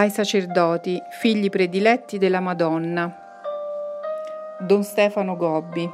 ai 0.00 0.08
sacerdoti, 0.08 0.98
figli 1.10 1.50
prediletti 1.50 2.16
della 2.16 2.40
Madonna. 2.40 3.14
Don 4.58 4.82
Stefano 4.82 5.36
Gobbi. 5.36 5.90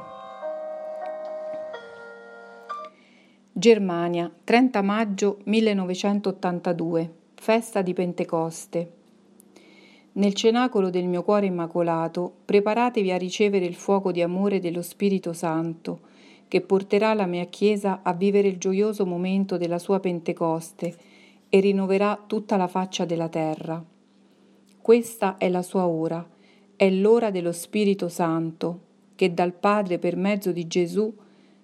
Germania, 3.51 4.31
30 4.45 4.81
maggio 4.81 5.39
1982, 5.43 7.13
festa 7.35 7.81
di 7.81 7.91
Pentecoste. 7.91 8.91
Nel 10.13 10.33
cenacolo 10.33 10.89
del 10.89 11.07
mio 11.07 11.23
cuore 11.23 11.47
immacolato, 11.47 12.31
preparatevi 12.45 13.11
a 13.11 13.17
ricevere 13.17 13.65
il 13.65 13.75
fuoco 13.75 14.13
di 14.13 14.21
amore 14.21 14.61
dello 14.61 14.83
Spirito 14.83 15.33
Santo, 15.33 15.99
che 16.47 16.61
porterà 16.61 17.13
la 17.13 17.25
mia 17.25 17.43
Chiesa 17.47 17.99
a 18.03 18.13
vivere 18.13 18.47
il 18.47 18.57
gioioso 18.57 19.05
momento 19.05 19.57
della 19.57 19.79
sua 19.79 19.99
Pentecoste 19.99 20.95
e 21.49 21.59
rinnoverà 21.59 22.23
tutta 22.25 22.55
la 22.55 22.69
faccia 22.69 23.03
della 23.03 23.27
terra. 23.27 23.95
Questa 24.87 25.35
è 25.35 25.49
la 25.49 25.63
sua 25.63 25.85
ora, 25.85 26.25
è 26.77 26.89
l'ora 26.89 27.29
dello 27.29 27.51
Spirito 27.51 28.07
Santo, 28.07 28.79
che 29.15 29.33
dal 29.33 29.51
Padre 29.51 29.99
per 29.99 30.15
mezzo 30.15 30.53
di 30.53 30.65
Gesù 30.65 31.13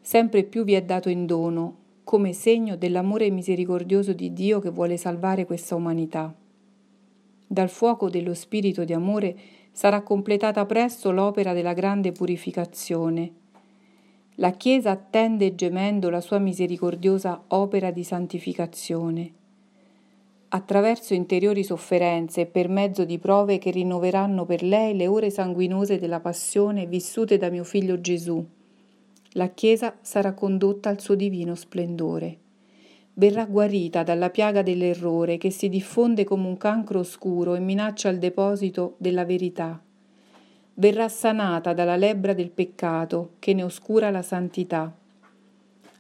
sempre 0.02 0.44
più 0.44 0.66
vi 0.66 0.74
è 0.74 0.84
dato 0.84 1.08
in 1.08 1.26
dono, 1.26 1.78
come 2.04 2.34
segno 2.34 2.76
dell'amore 2.76 3.30
misericordioso 3.30 4.12
di 4.12 4.34
Dio 4.34 4.60
che 4.60 4.72
vuole 4.72 4.98
salvare 4.98 5.46
questa 5.46 5.74
umanità. 5.74 6.36
Dal 7.48 7.70
fuoco 7.70 8.10
dello 8.10 8.34
Spirito 8.34 8.84
di 8.84 8.92
amore 8.92 9.38
sarà 9.72 10.02
completata 10.02 10.66
presto 10.66 11.12
l'opera 11.12 11.54
della 11.54 11.72
grande 11.72 12.12
purificazione. 12.12 13.32
La 14.36 14.52
Chiesa 14.52 14.92
attende 14.92 15.56
gemendo 15.56 16.10
la 16.10 16.20
sua 16.20 16.40
misericordiosa 16.40 17.42
opera 17.48 17.90
di 17.90 18.04
santificazione. 18.04 19.43
Attraverso 20.56 21.14
interiori 21.14 21.64
sofferenze 21.64 22.42
e 22.42 22.46
per 22.46 22.70
mezzo 22.70 23.06
di 23.06 23.18
prove 23.18 23.58
che 23.58 23.72
rinnoveranno 23.72 24.46
per 24.46 24.62
lei 24.62 24.96
le 24.96 25.08
ore 25.08 25.30
sanguinose 25.30 25.98
della 25.98 26.20
passione 26.20 26.86
vissute 26.86 27.38
da 27.38 27.50
mio 27.50 27.64
figlio 27.64 28.00
Gesù, 28.00 28.46
la 29.36 29.50
Chiesa 29.50 29.98
sarà 30.02 30.34
condotta 30.34 30.90
al 30.90 31.02
suo 31.02 31.16
divino 31.16 31.56
splendore 31.56 32.38
verrà 33.16 33.46
guarita 33.46 34.04
dalla 34.04 34.30
piaga 34.30 34.62
dell'errore 34.62 35.38
che 35.38 35.52
si 35.52 35.70
diffonde 35.70 36.24
come 36.24 36.48
un 36.48 36.58
cancro 36.58 37.00
oscuro 37.00 37.56
e 37.56 37.60
minaccia 37.60 38.10
il 38.10 38.20
deposito 38.20 38.96
della 38.98 39.26
verità. 39.26 39.80
Verrà 40.76 41.08
sanata 41.08 41.74
dalla 41.74 41.96
lebbra 41.96 42.34
del 42.34 42.50
peccato 42.50 43.34
che 43.40 43.54
ne 43.54 43.64
oscura 43.64 44.10
la 44.10 44.24
santità. 44.24 44.92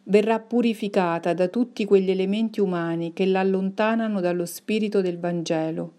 Verrà 0.04 0.40
purificata 0.40 1.34
da 1.34 1.48
tutti 1.48 1.86
quegli 1.86 2.12
elementi 2.12 2.60
umani 2.60 3.14
che 3.14 3.26
l'allontanano 3.26 4.20
dallo 4.20 4.46
spirito 4.46 5.02
del 5.02 5.18
Vangelo. 5.18 5.92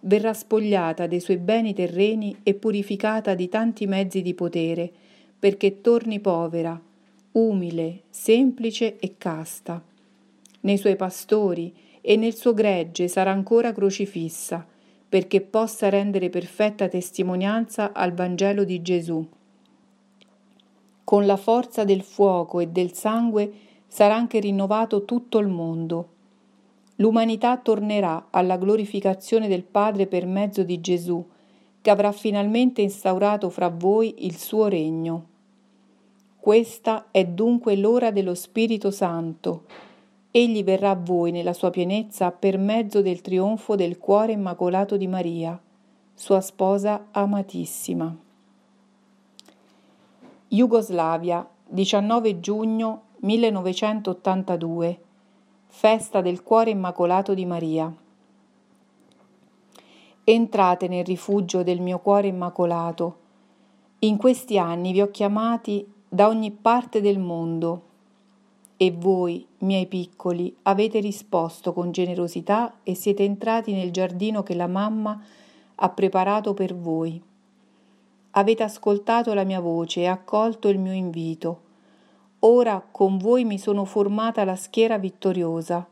Verrà 0.00 0.32
spogliata 0.32 1.06
dei 1.06 1.20
suoi 1.20 1.36
beni 1.36 1.74
terreni 1.74 2.36
e 2.42 2.54
purificata 2.54 3.34
di 3.34 3.48
tanti 3.48 3.86
mezzi 3.86 4.22
di 4.22 4.34
potere, 4.34 4.90
perché 5.38 5.80
torni 5.80 6.20
povera, 6.20 6.80
umile, 7.32 8.02
semplice 8.08 8.98
e 8.98 9.14
casta 9.18 9.82
nei 10.60 10.76
suoi 10.76 10.96
pastori 10.96 11.72
e 12.00 12.16
nel 12.16 12.34
suo 12.34 12.54
gregge 12.54 13.08
sarà 13.08 13.30
ancora 13.30 13.72
crocifissa, 13.72 14.66
perché 15.08 15.40
possa 15.40 15.88
rendere 15.88 16.30
perfetta 16.30 16.88
testimonianza 16.88 17.92
al 17.92 18.12
Vangelo 18.12 18.64
di 18.64 18.80
Gesù. 18.82 19.26
Con 21.10 21.26
la 21.26 21.36
forza 21.36 21.82
del 21.82 22.02
fuoco 22.02 22.60
e 22.60 22.68
del 22.68 22.92
sangue 22.92 23.52
sarà 23.88 24.14
anche 24.14 24.38
rinnovato 24.38 25.04
tutto 25.04 25.40
il 25.40 25.48
mondo. 25.48 26.08
L'umanità 26.98 27.56
tornerà 27.56 28.28
alla 28.30 28.56
glorificazione 28.56 29.48
del 29.48 29.64
Padre 29.64 30.06
per 30.06 30.24
mezzo 30.24 30.62
di 30.62 30.80
Gesù, 30.80 31.26
che 31.80 31.90
avrà 31.90 32.12
finalmente 32.12 32.80
instaurato 32.82 33.50
fra 33.50 33.68
voi 33.70 34.24
il 34.24 34.36
suo 34.36 34.68
regno. 34.68 35.26
Questa 36.38 37.06
è 37.10 37.24
dunque 37.24 37.74
l'ora 37.74 38.12
dello 38.12 38.36
Spirito 38.36 38.92
Santo, 38.92 39.64
Egli 40.30 40.62
verrà 40.62 40.90
a 40.90 40.94
voi 41.02 41.32
nella 41.32 41.54
sua 41.54 41.70
pienezza 41.70 42.30
per 42.30 42.56
mezzo 42.56 43.02
del 43.02 43.20
trionfo 43.20 43.74
del 43.74 43.98
cuore 43.98 44.30
immacolato 44.30 44.96
di 44.96 45.08
Maria, 45.08 45.60
sua 46.14 46.40
sposa 46.40 47.08
amatissima. 47.10 48.16
Jugoslavia, 50.52 51.48
19 51.68 52.40
giugno 52.40 53.02
1982, 53.20 55.00
festa 55.68 56.20
del 56.20 56.42
cuore 56.42 56.70
immacolato 56.70 57.34
di 57.34 57.46
Maria. 57.46 57.94
Entrate 60.24 60.88
nel 60.88 61.04
rifugio 61.04 61.62
del 61.62 61.80
mio 61.80 62.00
cuore 62.00 62.26
immacolato. 62.26 63.18
In 64.00 64.16
questi 64.16 64.58
anni 64.58 64.90
vi 64.90 65.02
ho 65.02 65.10
chiamati 65.12 65.86
da 66.08 66.26
ogni 66.26 66.50
parte 66.50 67.00
del 67.00 67.20
mondo 67.20 67.82
e 68.76 68.90
voi, 68.90 69.46
miei 69.58 69.86
piccoli, 69.86 70.52
avete 70.62 70.98
risposto 70.98 71.72
con 71.72 71.92
generosità 71.92 72.78
e 72.82 72.96
siete 72.96 73.22
entrati 73.22 73.72
nel 73.72 73.92
giardino 73.92 74.42
che 74.42 74.56
la 74.56 74.66
mamma 74.66 75.22
ha 75.76 75.88
preparato 75.90 76.54
per 76.54 76.74
voi. 76.74 77.28
Avete 78.32 78.62
ascoltato 78.62 79.34
la 79.34 79.44
mia 79.44 79.60
voce 79.60 80.00
e 80.00 80.06
accolto 80.06 80.68
il 80.68 80.78
mio 80.78 80.92
invito. 80.92 81.62
Ora 82.40 82.80
con 82.90 83.18
voi 83.18 83.44
mi 83.44 83.58
sono 83.58 83.84
formata 83.84 84.44
la 84.44 84.54
schiera 84.54 84.98
vittoriosa. 84.98 85.86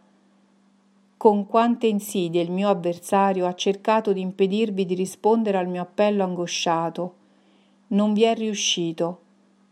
Con 1.17 1.47
quante 1.47 1.89
insidie 1.89 2.43
il 2.43 2.53
mio 2.53 2.69
avversario 2.69 3.47
ha 3.47 3.55
cercato 3.55 4.13
di 4.13 4.21
impedirvi 4.21 4.87
di 4.87 4.95
rispondere 4.95 5.59
al 5.59 5.67
mio 5.67 5.83
appello 5.83 6.23
angosciato. 6.23 7.15
Non 7.89 8.13
vi 8.13 8.23
è 8.23 8.35
riuscito 8.35 9.21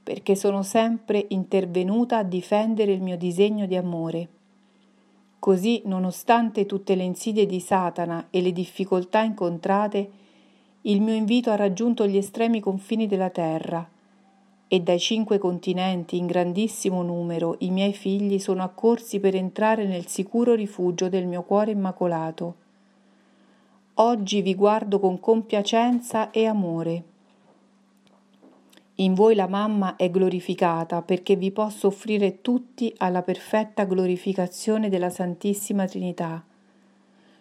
perché 0.03 0.35
sono 0.35 0.63
sempre 0.63 1.25
intervenuta 1.29 2.19
a 2.19 2.23
difendere 2.23 2.93
il 2.93 3.01
mio 3.03 3.17
disegno 3.17 3.67
di 3.67 3.77
amore. 3.77 4.29
Così, 5.39 5.83
nonostante 5.85 6.67
tutte 6.67 6.95
le 6.95 7.05
insidie 7.05 7.47
di 7.47 7.61
Satana 7.61 8.27
e 8.31 8.41
le 8.41 8.53
difficoltà 8.53 9.23
incontrate, 9.23 10.11
il 10.87 11.01
mio 11.01 11.15
invito 11.15 11.51
ha 11.51 11.57
raggiunto 11.57 12.07
gli 12.07 12.17
estremi 12.17 12.61
confini 12.61 13.07
della 13.07 13.31
terra 13.31 13.89
e 14.69 14.81
dai 14.81 14.99
cinque 14.99 15.39
continenti 15.39 16.17
in 16.17 16.27
grandissimo 16.27 17.03
numero 17.03 17.55
i 17.61 17.71
miei 17.71 17.93
figli 17.93 18.39
sono 18.39 18.63
accorsi 18.63 19.21
per 19.21 19.37
entrare 19.37 19.87
nel 19.87 20.07
sicuro 20.07 20.55
rifugio 20.55 21.09
del 21.09 21.27
mio 21.27 21.43
cuore 21.43 21.71
immacolato. 21.71 22.55
Oggi 23.95 24.43
vi 24.43 24.55
guardo 24.55 24.99
con 24.99 25.21
compiacenza 25.21 26.31
e 26.31 26.47
amore 26.47 27.05
in 28.99 29.13
voi 29.13 29.35
la 29.35 29.47
mamma 29.47 29.97
è 29.97 30.11
glorificata 30.11 31.03
perché 31.03 31.37
vi 31.37 31.51
posso 31.51 31.89
offrire 31.89 32.41
tutti 32.41 32.95
alla 32.97 33.21
perfetta 33.21 33.85
glorificazione 33.85 34.89
della 34.89 35.11
Santissima 35.11 35.85
Trinità. 35.85 36.43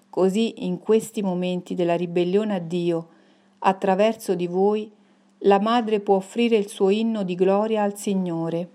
Così 0.10 0.66
in 0.66 0.80
questi 0.80 1.22
momenti 1.22 1.74
della 1.74 1.96
ribellione 1.96 2.56
a 2.56 2.60
Dio, 2.60 3.08
attraverso 3.68 4.36
di 4.36 4.48
voi, 4.48 4.92
la 5.40 5.60
Madre 5.60 6.00
può 6.00 6.16
offrire 6.16 6.56
il 6.56 6.68
suo 6.68 6.90
inno 6.90 7.24
di 7.24 7.36
gloria 7.36 7.84
al 7.84 7.98
Signore. 7.98 8.70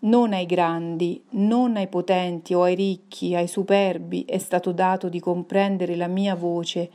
Non 0.00 0.32
ai 0.32 0.46
grandi, 0.46 1.22
non 1.30 1.76
ai 1.76 1.86
potenti 1.86 2.54
o 2.54 2.62
ai 2.62 2.74
ricchi, 2.74 3.34
ai 3.34 3.46
superbi 3.46 4.24
è 4.24 4.38
stato 4.38 4.72
dato 4.72 5.08
di 5.08 5.20
comprendere 5.20 5.94
la 5.94 6.08
mia 6.08 6.34
voce 6.34 6.90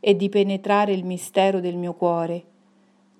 e 0.00 0.16
di 0.16 0.28
penetrare 0.28 0.92
il 0.92 1.04
mistero 1.04 1.60
del 1.60 1.76
mio 1.76 1.94
cuore 1.94 2.44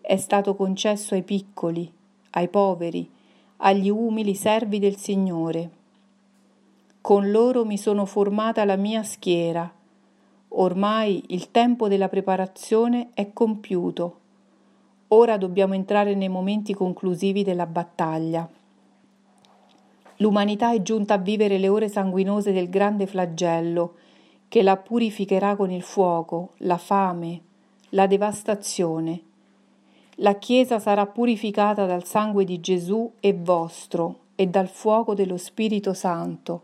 è 0.09 0.17
stato 0.17 0.55
concesso 0.55 1.13
ai 1.13 1.23
piccoli, 1.23 1.93
ai 2.31 2.49
poveri, 2.49 3.11
agli 3.59 3.91
umili 3.91 4.35
servi 4.35 4.79
del 4.79 4.97
Signore. 4.97 5.71
Con 7.03 7.31
loro 7.31 7.67
mi 7.67 7.77
sono 7.77 8.07
formata 8.07 8.65
la 8.65 8.77
mia 8.77 9.03
schiera. 9.03 9.71
Ormai 10.61 11.23
il 11.29 11.51
tempo 11.51 11.89
della 11.89 12.09
preparazione 12.09 13.11
è 13.15 13.33
compiuto. 13.33 14.19
Ora 15.09 15.37
dobbiamo 15.37 15.75
entrare 15.75 16.15
nei 16.15 16.29
momenti 16.29 16.75
conclusivi 16.75 17.43
della 17.43 17.67
battaglia. 17.67 18.49
L'umanità 20.17 20.73
è 20.73 20.83
giunta 20.83 21.15
a 21.15 21.19
vivere 21.19 21.59
le 21.59 21.69
ore 21.69 21.89
sanguinose 21.89 22.53
del 22.53 22.69
grande 22.69 23.07
flagello 23.07 23.95
che 24.49 24.63
la 24.63 24.77
purificherà 24.77 25.57
con 25.57 25.71
il 25.71 25.83
fuoco, 25.83 26.53
la 26.59 26.79
fame, 26.79 27.41
la 27.91 28.07
devastazione 28.07 29.23
la 30.21 30.35
Chiesa 30.35 30.81
sarà 30.81 31.07
purificata 31.07 31.87
dal 31.87 32.05
sangue 32.05 32.45
di 32.45 32.59
Gesù 32.61 33.13
e 33.21 33.35
vostro 33.35 34.21
e 34.35 34.49
dal 34.49 34.67
fuoco 34.67 35.15
dello 35.15 35.37
Spirito 35.37 35.95
Santo 35.95 36.63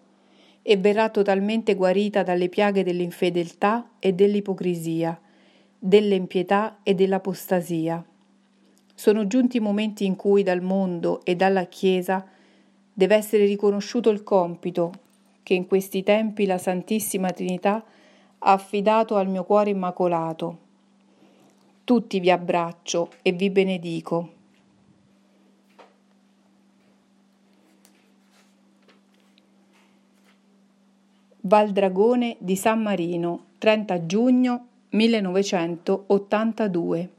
e 0.67 0.79
verrà 0.79 1.11
totalmente 1.11 1.75
guarita 1.75 2.23
dalle 2.23 2.49
piaghe 2.49 2.83
dell'infedeltà 2.83 3.91
e 3.99 4.15
dell'ipocrisia, 4.15 5.21
dell'impietà 5.79 6.79
e 6.83 6.95
dell'apostasia. 6.95 8.03
Sono 8.95 9.27
giunti 9.27 9.59
i 9.59 9.61
momenti 9.61 10.07
in 10.07 10.17
cui 10.17 10.43
dal 10.43 10.63
mondo 10.63 11.23
e 11.23 11.37
dalla 11.37 11.67
Chiesa 11.67 12.27
deve 12.95 13.15
essere 13.15 13.45
riconosciuto 13.45 14.09
il 14.09 14.23
compito 14.23 14.93
che 15.43 15.53
in 15.53 15.67
questi 15.67 16.03
tempi 16.03 16.47
la 16.47 16.57
Santissima 16.57 17.31
Trinità 17.31 17.85
affidato 18.39 19.17
al 19.17 19.29
mio 19.29 19.45
cuore 19.45 19.69
immacolato. 19.69 20.59
Tutti 21.85 22.21
vi 22.21 22.31
abbraccio 22.31 23.11
e 23.21 23.33
vi 23.33 23.51
benedico. 23.51 24.34
Valdragone 31.47 32.37
di 32.39 32.57
San 32.57 32.81
Marino, 32.81 33.49
30 33.59 34.07
giugno 34.07 34.67
1982. 34.89 37.11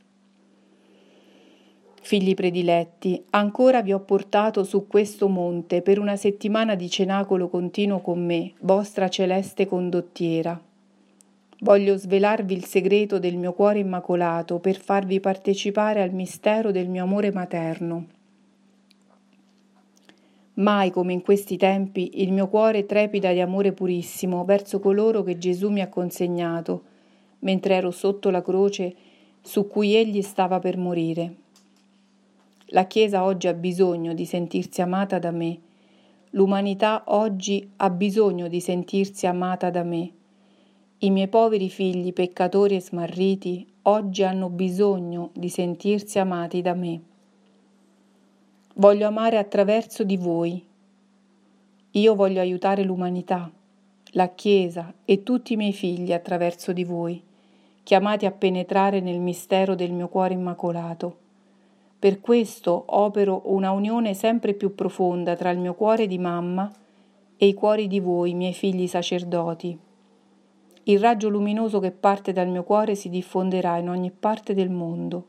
Figli 2.02 2.34
prediletti, 2.34 3.24
ancora 3.30 3.84
vi 3.84 3.94
ho 3.94 4.00
portato 4.00 4.64
su 4.64 4.88
questo 4.88 5.28
monte 5.28 5.84
per 5.84 6.00
una 6.00 6.16
settimana 6.16 6.74
di 6.74 6.90
cenacolo 6.90 7.50
continuo 7.50 8.02
con 8.02 8.26
me, 8.26 8.54
vostra 8.62 9.10
celeste 9.10 9.68
condottiera. 9.68 10.60
Voglio 11.60 11.96
svelarvi 11.96 12.56
il 12.56 12.66
segreto 12.66 13.20
del 13.20 13.38
mio 13.38 13.54
cuore 13.54 13.78
immacolato 13.78 14.58
per 14.58 14.80
farvi 14.80 15.20
partecipare 15.20 16.02
al 16.02 16.14
mistero 16.14 16.72
del 16.72 16.88
mio 16.88 17.04
amore 17.04 17.32
materno. 17.32 18.08
Mai 20.56 20.90
come 20.90 21.12
in 21.12 21.22
questi 21.22 21.58
tempi 21.58 22.22
il 22.22 22.32
mio 22.32 22.48
cuore 22.48 22.86
trepida 22.86 23.34
di 23.34 23.42
amore 23.42 23.74
purissimo 23.74 24.46
verso 24.46 24.80
coloro 24.80 25.22
che 25.22 25.38
Gesù 25.38 25.70
mi 25.70 25.82
ha 25.82 25.90
consegnato, 25.90 26.84
mentre 27.40 27.76
ero 27.76 27.92
sotto 27.92 28.30
la 28.30 28.42
croce 28.42 28.96
su 29.42 29.68
cui 29.68 29.96
egli 29.96 30.22
stava 30.22 30.60
per 30.60 30.78
morire. 30.78 31.36
La 32.68 32.86
Chiesa 32.86 33.26
oggi 33.26 33.48
ha 33.48 33.54
bisogno 33.54 34.14
di 34.14 34.26
sentirsi 34.26 34.82
amata 34.82 35.20
da 35.20 35.32
me. 35.32 35.60
L'umanità 36.32 37.04
oggi 37.08 37.72
ha 37.76 37.90
bisogno 37.90 38.48
di 38.48 38.62
sentirsi 38.62 39.28
amata 39.28 39.70
da 39.70 39.84
me. 39.84 40.10
I 41.00 41.10
miei 41.12 41.28
poveri 41.28 41.70
figli 41.70 42.14
peccatori 42.14 42.76
e 42.76 42.82
smarriti 42.82 43.68
oggi 43.84 44.24
hanno 44.24 44.50
bisogno 44.50 45.32
di 45.34 45.50
sentirsi 45.50 46.18
amati 46.18 46.62
da 46.62 46.74
me. 46.74 47.02
Voglio 48.78 49.08
amare 49.08 49.38
attraverso 49.38 50.04
di 50.04 50.18
voi. 50.18 50.62
Io 51.92 52.14
voglio 52.14 52.42
aiutare 52.42 52.84
l'umanità, 52.84 53.50
la 54.12 54.34
Chiesa 54.34 54.94
e 55.06 55.24
tutti 55.24 55.54
i 55.54 55.56
miei 55.56 55.72
figli 55.72 56.12
attraverso 56.12 56.74
di 56.74 56.84
voi, 56.84 57.24
chiamati 57.84 58.26
a 58.26 58.32
penetrare 58.32 59.00
nel 59.00 59.22
mistero 59.22 59.76
del 59.76 59.94
mio 59.94 60.10
cuore 60.10 60.34
immacolato. 60.34 61.18
Per 61.98 62.20
questo 62.20 62.84
opero 62.88 63.44
una 63.46 63.72
unione 63.72 64.14
sempre 64.14 64.54
più 64.54 64.76
profonda 64.76 65.38
tra 65.38 65.52
il 65.52 65.60
mio 65.60 65.74
cuore 65.74 66.06
di 66.06 66.18
mamma 66.18 66.70
e 67.38 67.48
i 67.48 67.54
cuori 67.54 67.88
di 67.88 68.02
voi, 68.02 68.34
miei 68.34 68.54
figli 68.54 68.88
sacerdoti. 68.88 69.80
Il 70.84 71.00
raggio 71.00 71.30
luminoso 71.30 71.80
che 71.80 71.92
parte 71.92 72.34
dal 72.34 72.50
mio 72.50 72.64
cuore 72.64 72.96
si 72.96 73.08
diffonderà 73.08 73.78
in 73.78 73.88
ogni 73.88 74.12
parte 74.12 74.54
del 74.54 74.70
mondo. 74.70 75.28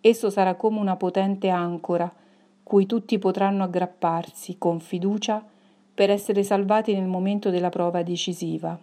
Esso 0.00 0.30
sarà 0.30 0.54
come 0.54 0.78
una 0.78 0.94
potente 0.94 1.48
ancora 1.48 2.14
cui 2.70 2.86
tutti 2.86 3.18
potranno 3.18 3.64
aggrapparsi 3.64 4.56
con 4.56 4.78
fiducia 4.78 5.44
per 5.92 6.08
essere 6.08 6.44
salvati 6.44 6.94
nel 6.94 7.08
momento 7.08 7.50
della 7.50 7.68
prova 7.68 8.04
decisiva. 8.04 8.78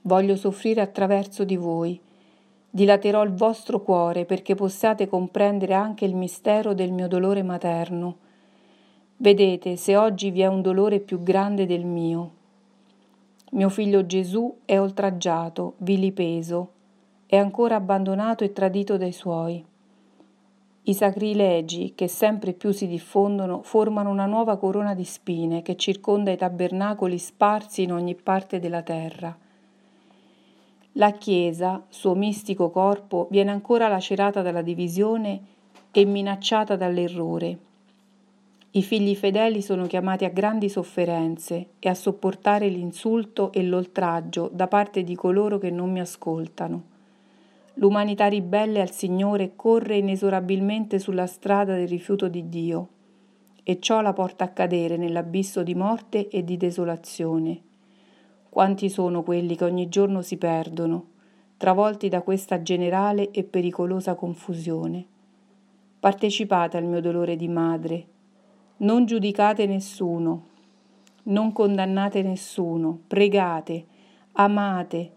Voglio 0.00 0.34
soffrire 0.34 0.80
attraverso 0.80 1.44
di 1.44 1.56
voi. 1.56 2.00
Dilaterò 2.70 3.22
il 3.22 3.34
vostro 3.34 3.82
cuore 3.82 4.24
perché 4.24 4.54
possiate 4.54 5.06
comprendere 5.08 5.74
anche 5.74 6.06
il 6.06 6.14
mistero 6.14 6.72
del 6.72 6.90
mio 6.90 7.06
dolore 7.06 7.42
materno. 7.42 8.16
Vedete 9.18 9.76
se 9.76 9.94
oggi 9.94 10.30
vi 10.30 10.40
è 10.40 10.46
un 10.46 10.62
dolore 10.62 11.00
più 11.00 11.22
grande 11.22 11.66
del 11.66 11.84
mio. 11.84 12.30
Mio 13.50 13.68
figlio 13.68 14.06
Gesù 14.06 14.60
è 14.64 14.80
oltraggiato, 14.80 15.74
vilipeso, 15.76 16.70
è 17.26 17.36
ancora 17.36 17.74
abbandonato 17.74 18.42
e 18.42 18.54
tradito 18.54 18.96
dai 18.96 19.12
suoi. 19.12 19.72
I 20.86 20.92
sacrilegi 20.92 21.94
che 21.94 22.08
sempre 22.08 22.52
più 22.52 22.70
si 22.70 22.86
diffondono 22.86 23.62
formano 23.62 24.10
una 24.10 24.26
nuova 24.26 24.58
corona 24.58 24.94
di 24.94 25.04
spine 25.04 25.62
che 25.62 25.76
circonda 25.76 26.30
i 26.30 26.36
tabernacoli 26.36 27.16
sparsi 27.16 27.84
in 27.84 27.92
ogni 27.92 28.14
parte 28.14 28.60
della 28.60 28.82
terra. 28.82 29.34
La 30.92 31.12
Chiesa, 31.12 31.82
suo 31.88 32.14
mistico 32.14 32.68
corpo, 32.68 33.28
viene 33.30 33.50
ancora 33.50 33.88
lacerata 33.88 34.42
dalla 34.42 34.60
divisione 34.60 35.40
e 35.90 36.04
minacciata 36.04 36.76
dall'errore. 36.76 37.58
I 38.72 38.82
figli 38.82 39.16
fedeli 39.16 39.62
sono 39.62 39.86
chiamati 39.86 40.26
a 40.26 40.30
grandi 40.30 40.68
sofferenze 40.68 41.68
e 41.78 41.88
a 41.88 41.94
sopportare 41.94 42.68
l'insulto 42.68 43.52
e 43.52 43.62
l'oltraggio 43.62 44.50
da 44.52 44.66
parte 44.66 45.02
di 45.02 45.14
coloro 45.14 45.56
che 45.56 45.70
non 45.70 45.90
mi 45.90 46.00
ascoltano. 46.00 46.92
L'umanità 47.74 48.26
ribelle 48.26 48.80
al 48.80 48.92
Signore 48.92 49.56
corre 49.56 49.96
inesorabilmente 49.96 50.98
sulla 50.98 51.26
strada 51.26 51.74
del 51.74 51.88
rifiuto 51.88 52.28
di 52.28 52.48
Dio 52.48 52.88
e 53.64 53.80
ciò 53.80 54.00
la 54.00 54.12
porta 54.12 54.44
a 54.44 54.48
cadere 54.48 54.96
nell'abisso 54.96 55.62
di 55.62 55.74
morte 55.74 56.28
e 56.28 56.44
di 56.44 56.56
desolazione. 56.56 57.60
Quanti 58.48 58.88
sono 58.88 59.22
quelli 59.24 59.56
che 59.56 59.64
ogni 59.64 59.88
giorno 59.88 60.22
si 60.22 60.36
perdono, 60.36 61.06
travolti 61.56 62.08
da 62.08 62.22
questa 62.22 62.62
generale 62.62 63.32
e 63.32 63.42
pericolosa 63.42 64.14
confusione. 64.14 65.04
Partecipate 65.98 66.76
al 66.76 66.84
mio 66.84 67.00
dolore 67.00 67.34
di 67.34 67.48
madre, 67.48 68.06
non 68.78 69.06
giudicate 69.06 69.66
nessuno, 69.66 70.46
non 71.24 71.52
condannate 71.52 72.22
nessuno, 72.22 73.00
pregate, 73.06 73.86
amate, 74.32 75.10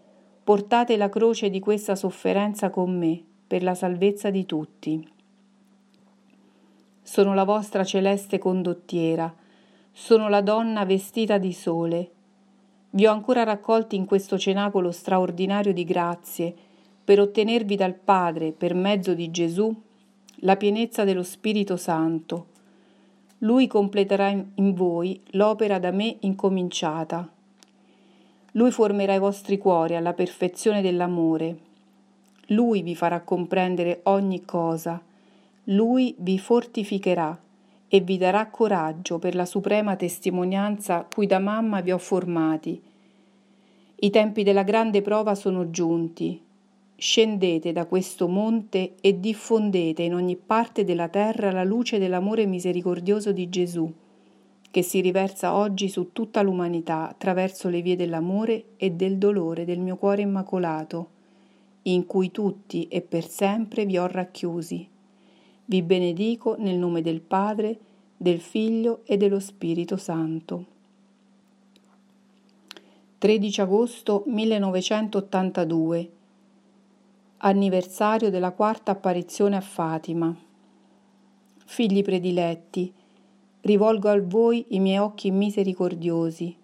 portate 0.48 0.96
la 0.96 1.10
croce 1.10 1.50
di 1.50 1.60
questa 1.60 1.94
sofferenza 1.94 2.70
con 2.70 2.96
me 2.96 3.22
per 3.46 3.62
la 3.62 3.74
salvezza 3.74 4.30
di 4.30 4.46
tutti. 4.46 5.06
Sono 7.02 7.34
la 7.34 7.44
vostra 7.44 7.84
celeste 7.84 8.38
condottiera, 8.38 9.30
sono 9.92 10.30
la 10.30 10.40
donna 10.40 10.86
vestita 10.86 11.36
di 11.36 11.52
sole. 11.52 12.10
Vi 12.88 13.06
ho 13.06 13.12
ancora 13.12 13.42
raccolti 13.42 13.94
in 13.94 14.06
questo 14.06 14.38
cenacolo 14.38 14.90
straordinario 14.90 15.74
di 15.74 15.84
grazie 15.84 16.54
per 17.04 17.20
ottenervi 17.20 17.76
dal 17.76 17.92
Padre, 17.92 18.52
per 18.52 18.72
mezzo 18.72 19.12
di 19.12 19.30
Gesù, 19.30 19.70
la 20.36 20.56
pienezza 20.56 21.04
dello 21.04 21.24
Spirito 21.24 21.76
Santo. 21.76 22.46
Lui 23.40 23.66
completerà 23.66 24.30
in 24.30 24.72
voi 24.72 25.20
l'opera 25.32 25.78
da 25.78 25.90
me 25.90 26.16
incominciata 26.20 27.32
lui 28.52 28.70
formerà 28.70 29.14
i 29.14 29.18
vostri 29.18 29.58
cuori 29.58 29.94
alla 29.94 30.14
perfezione 30.14 30.80
dell'amore. 30.80 31.56
Lui 32.48 32.82
vi 32.82 32.94
farà 32.94 33.20
comprendere 33.20 34.00
ogni 34.04 34.44
cosa. 34.46 35.00
Lui 35.64 36.14
vi 36.18 36.38
fortificherà 36.38 37.38
e 37.86 38.00
vi 38.00 38.16
darà 38.16 38.46
coraggio 38.46 39.18
per 39.18 39.34
la 39.34 39.44
suprema 39.44 39.96
testimonianza 39.96 41.06
cui 41.12 41.26
da 41.26 41.38
mamma 41.38 41.82
vi 41.82 41.92
ho 41.92 41.98
formati. 41.98 42.80
I 44.00 44.10
tempi 44.10 44.42
della 44.42 44.62
grande 44.62 45.02
prova 45.02 45.34
sono 45.34 45.70
giunti. 45.70 46.40
Scendete 46.96 47.72
da 47.72 47.84
questo 47.84 48.28
monte 48.28 48.94
e 49.00 49.20
diffondete 49.20 50.02
in 50.02 50.14
ogni 50.14 50.36
parte 50.36 50.84
della 50.84 51.08
terra 51.08 51.52
la 51.52 51.64
luce 51.64 51.98
dell'amore 51.98 52.46
misericordioso 52.46 53.30
di 53.30 53.48
Gesù 53.50 53.92
che 54.70 54.82
si 54.82 55.00
riversa 55.00 55.54
oggi 55.54 55.88
su 55.88 56.12
tutta 56.12 56.42
l'umanità 56.42 57.08
attraverso 57.08 57.68
le 57.68 57.80
vie 57.80 57.96
dell'amore 57.96 58.70
e 58.76 58.90
del 58.90 59.16
dolore 59.16 59.64
del 59.64 59.78
mio 59.78 59.96
cuore 59.96 60.22
immacolato, 60.22 61.08
in 61.82 62.06
cui 62.06 62.30
tutti 62.30 62.86
e 62.88 63.00
per 63.00 63.26
sempre 63.26 63.86
vi 63.86 63.98
ho 63.98 64.06
racchiusi. 64.06 64.88
Vi 65.64 65.82
benedico 65.82 66.56
nel 66.58 66.76
nome 66.76 67.02
del 67.02 67.20
Padre, 67.20 67.78
del 68.16 68.40
Figlio 68.40 69.00
e 69.04 69.16
dello 69.16 69.40
Spirito 69.40 69.96
Santo. 69.96 70.76
13 73.18 73.60
agosto 73.60 74.22
1982 74.26 76.10
Anniversario 77.38 78.30
della 78.30 78.50
quarta 78.50 78.90
apparizione 78.90 79.56
a 79.56 79.60
Fatima. 79.60 80.34
Figli 81.64 82.02
prediletti, 82.02 82.92
rivolgo 83.62 84.08
a 84.08 84.20
voi 84.20 84.64
i 84.68 84.80
miei 84.80 84.98
occhi 84.98 85.30
misericordiosi. 85.30 86.56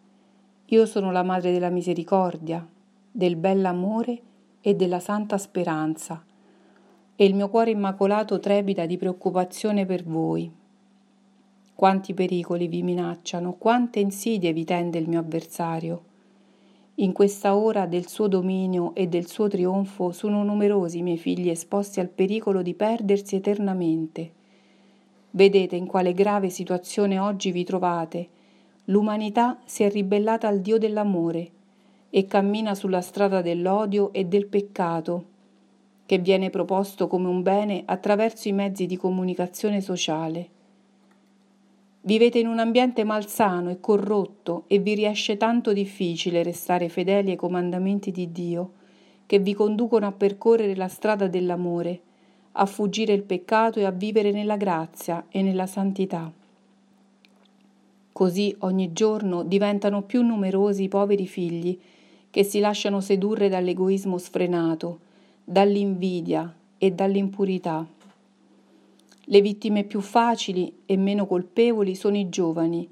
Io 0.67 0.87
sono 0.87 1.11
la 1.11 1.23
madre 1.23 1.51
della 1.51 1.69
misericordia, 1.69 2.67
del 3.11 3.37
bell'amore 3.37 4.21
e 4.61 4.75
della 4.75 5.01
santa 5.01 5.37
speranza, 5.37 6.25
e 7.17 7.25
il 7.25 7.35
mio 7.35 7.49
cuore 7.49 7.71
immacolato 7.71 8.39
trepida 8.39 8.87
di 8.87 8.97
preoccupazione 8.97 9.87
per 9.87 10.05
voi. 10.05 10.51
Quanti 11.75 12.15
pericoli 12.15 12.69
vi 12.69 12.83
minacciano, 12.83 13.55
quante 13.55 13.99
insidie 13.99 14.53
vi 14.53 14.65
tende 14.65 14.99
il 14.99 15.09
mio 15.09 15.19
avversario. 15.19 16.03
In 16.97 17.13
questa 17.13 17.57
ora 17.57 17.87
del 17.87 18.07
suo 18.07 18.29
dominio 18.29 18.95
e 18.95 19.09
del 19.09 19.27
suo 19.27 19.49
trionfo 19.49 20.13
sono 20.13 20.45
numerosi 20.45 20.99
i 20.99 21.03
miei 21.03 21.19
figli 21.19 21.49
esposti 21.49 21.99
al 21.99 22.09
pericolo 22.09 22.63
di 22.63 22.75
perdersi 22.75 23.35
eternamente 23.35 24.43
Vedete 25.37 25.75
in 25.75 25.87
quale 25.87 26.13
grave 26.13 26.49
situazione 26.49 27.19
oggi 27.19 27.51
vi 27.51 27.65
trovate. 27.65 28.29
L'umanità 28.85 29.59
si 29.65 29.83
è 29.83 29.91
ribellata 29.91 30.47
al 30.47 30.61
Dio 30.61 30.79
dell'amore 30.79 31.51
e 32.09 32.27
cammina 32.27 32.77
sulla 32.77 33.01
strada 33.01 33.43
dell'odio 33.43 34.13
e 34.13 34.27
del 34.27 34.47
peccato, 34.47 35.25
che 36.07 36.19
viene 36.19 36.51
proposto 36.51 37.09
come 37.09 37.27
un 37.27 37.43
bene 37.43 37.83
attraverso 37.85 38.47
i 38.47 38.53
mezzi 38.53 38.87
di 38.87 38.97
comunicazione 38.97 39.81
sociale. 39.81 40.49
Vivete 42.03 42.39
in 42.39 42.47
un 42.47 42.61
ambiente 42.61 43.03
malsano 43.03 43.71
e 43.71 43.81
corrotto 43.81 44.63
e 44.69 44.79
vi 44.79 44.95
riesce 44.95 45.37
tanto 45.37 45.73
difficile 45.73 46.45
restare 46.45 46.89
fedeli 46.89 47.31
ai 47.31 47.37
comandamenti 47.37 48.13
di 48.13 48.31
Dio, 48.31 48.73
che 49.27 49.41
vi 49.41 49.53
conducono 49.53 50.07
a 50.07 50.13
percorrere 50.13 50.77
la 50.77 50.87
strada 50.87 51.27
dell'amore, 51.27 52.01
a 52.57 52.67
fuggire 52.67 53.13
il 53.13 53.23
peccato 53.23 53.79
e 53.79 53.85
a 53.85 53.91
vivere 53.91 54.31
nella 54.31 54.57
grazia 54.57 55.27
e 55.29 55.43
nella 55.43 55.67
santità. 55.67 56.31
Così 58.13 58.55
ogni 58.61 58.93
giorno 58.93 59.43
diventano 59.43 60.03
più 60.03 60.23
numerosi 60.23 60.85
i 60.85 60.89
poveri 60.89 61.27
figli 61.27 61.79
che 62.31 62.45
si 62.45 62.61
lasciano 62.61 63.01
sedurre 63.01 63.49
dall'egoismo 63.49 64.19
sfrenato, 64.19 64.99
dall'invidia 65.45 66.53
e 66.79 66.93
dall'impurità. 66.93 67.87
Le 69.27 69.41
vittime 69.41 69.85
più 69.85 70.01
facili 70.01 70.81
e 70.87 70.97
meno 70.97 71.27
colpevoli 71.27 71.95
sono 71.95 72.17
i 72.17 72.29
giovani, 72.29 72.89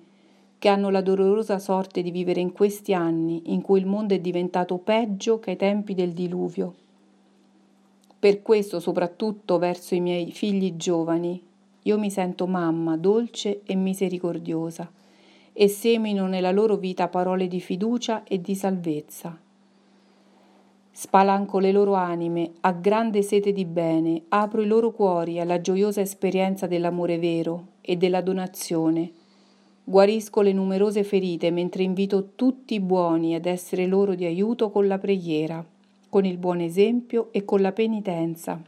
che 0.58 0.68
hanno 0.68 0.90
la 0.90 1.02
dolorosa 1.02 1.58
sorte 1.58 2.02
di 2.02 2.10
vivere 2.10 2.40
in 2.40 2.52
questi 2.52 2.94
anni 2.94 3.42
in 3.46 3.62
cui 3.62 3.80
il 3.80 3.86
mondo 3.86 4.14
è 4.14 4.20
diventato 4.20 4.78
peggio 4.78 5.38
che 5.40 5.50
ai 5.50 5.56
tempi 5.56 5.94
del 5.94 6.12
diluvio. 6.12 6.74
Per 8.22 8.40
questo, 8.40 8.78
soprattutto 8.78 9.58
verso 9.58 9.96
i 9.96 10.00
miei 10.00 10.30
figli 10.30 10.76
giovani, 10.76 11.42
io 11.82 11.98
mi 11.98 12.08
sento 12.08 12.46
mamma 12.46 12.96
dolce 12.96 13.62
e 13.64 13.74
misericordiosa 13.74 14.88
e 15.52 15.66
semino 15.66 16.28
nella 16.28 16.52
loro 16.52 16.76
vita 16.76 17.08
parole 17.08 17.48
di 17.48 17.58
fiducia 17.58 18.22
e 18.22 18.40
di 18.40 18.54
salvezza. 18.54 19.36
Spalanco 20.92 21.58
le 21.58 21.72
loro 21.72 21.94
anime 21.94 22.52
a 22.60 22.70
grande 22.70 23.22
sete 23.22 23.50
di 23.50 23.64
bene, 23.64 24.22
apro 24.28 24.62
i 24.62 24.66
loro 24.66 24.92
cuori 24.92 25.40
alla 25.40 25.60
gioiosa 25.60 26.00
esperienza 26.00 26.68
dell'amore 26.68 27.18
vero 27.18 27.70
e 27.80 27.96
della 27.96 28.20
donazione. 28.20 29.10
Guarisco 29.82 30.42
le 30.42 30.52
numerose 30.52 31.02
ferite 31.02 31.50
mentre 31.50 31.82
invito 31.82 32.34
tutti 32.36 32.74
i 32.74 32.80
buoni 32.80 33.34
ad 33.34 33.46
essere 33.46 33.86
loro 33.86 34.14
di 34.14 34.24
aiuto 34.24 34.70
con 34.70 34.86
la 34.86 34.98
preghiera, 34.98 35.66
con 36.12 36.26
il 36.26 36.36
buon 36.36 36.60
esempio 36.60 37.32
e 37.32 37.42
con 37.46 37.62
la 37.62 37.72
penitenza. 37.72 38.60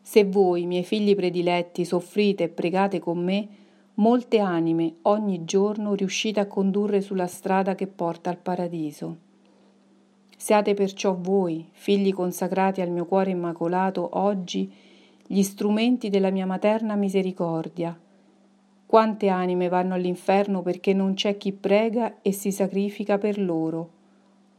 Se 0.00 0.24
voi, 0.24 0.66
miei 0.66 0.84
figli 0.84 1.16
prediletti, 1.16 1.84
soffrite 1.84 2.44
e 2.44 2.48
pregate 2.48 3.00
con 3.00 3.18
me, 3.18 3.48
molte 3.94 4.38
anime 4.38 4.98
ogni 5.02 5.44
giorno 5.44 5.94
riuscite 5.94 6.38
a 6.38 6.46
condurre 6.46 7.00
sulla 7.00 7.26
strada 7.26 7.74
che 7.74 7.88
porta 7.88 8.30
al 8.30 8.36
paradiso. 8.36 9.16
Siate 10.36 10.74
perciò 10.74 11.16
voi, 11.20 11.66
figli 11.72 12.12
consacrati 12.12 12.80
al 12.80 12.90
mio 12.90 13.06
cuore 13.06 13.30
immacolato, 13.30 14.10
oggi 14.12 14.72
gli 15.26 15.42
strumenti 15.42 16.08
della 16.08 16.30
mia 16.30 16.46
materna 16.46 16.94
misericordia. 16.94 17.98
Quante 18.86 19.28
anime 19.28 19.68
vanno 19.68 19.94
all'inferno 19.94 20.62
perché 20.62 20.94
non 20.94 21.14
c'è 21.14 21.36
chi 21.36 21.50
prega 21.50 22.22
e 22.22 22.30
si 22.30 22.52
sacrifica 22.52 23.18
per 23.18 23.40
loro. 23.40 24.01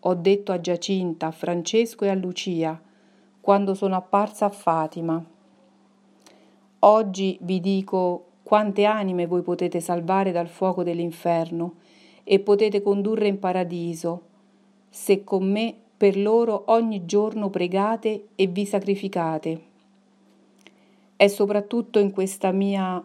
Ho 0.06 0.16
detto 0.16 0.52
a 0.52 0.60
Giacinta, 0.60 1.28
a 1.28 1.32
Francesco 1.32 2.04
e 2.04 2.10
a 2.10 2.14
Lucia, 2.14 2.78
quando 3.40 3.74
sono 3.74 3.96
apparsa 3.96 4.48
a 4.48 4.50
Fatima. 4.50 5.24
Oggi 6.80 7.38
vi 7.42 7.62
dico 7.62 8.26
quante 8.44 8.84
anime 8.84 9.28
voi 9.28 9.42
potete 9.42 9.80
salvare 9.80 10.34
dal 10.34 10.50
fuoco 10.50 10.84
dell'inferno 10.84 11.76
e 12.26 12.40
potete 12.40 12.82
condurre 12.82 13.28
in 13.28 13.40
paradiso 13.40 14.22
se 14.90 15.24
con 15.24 15.50
me 15.50 15.74
per 15.96 16.18
loro 16.18 16.66
ogni 16.68 17.06
giorno 17.06 17.50
pregate 17.50 18.28
e 18.36 18.48
vi 18.48 18.66
sacrificate. 18.66 19.62
È 21.16 21.28
soprattutto 21.28 22.00
in 22.00 22.12
questa 22.12 22.52
mia 22.52 23.02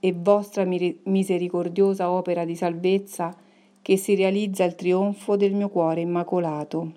e 0.00 0.12
vostra 0.12 0.64
misericordiosa 0.64 2.10
opera 2.10 2.44
di 2.44 2.56
salvezza 2.56 3.36
che 3.82 3.96
si 3.96 4.14
realizza 4.14 4.64
il 4.64 4.74
trionfo 4.74 5.36
del 5.36 5.54
mio 5.54 5.68
cuore 5.68 6.00
immacolato. 6.00 6.92